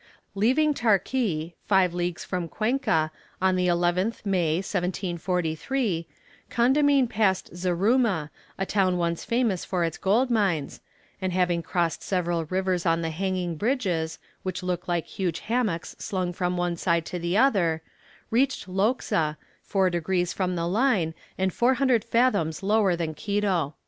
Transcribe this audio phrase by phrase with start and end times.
[0.33, 6.07] Leaving Tarqui, five leagues from Cuenca, on the 11th May, 1743,
[6.49, 10.81] Condamine passed Zaruma, a town once famous for its gold mines,
[11.21, 16.33] and having crossed several rivers on the hanging bridges, which look like huge hammocks slung
[16.33, 17.83] from one side to the other,
[18.31, 23.75] reached Loxa, four degrees from the line, and 400 fathoms lower than Quito.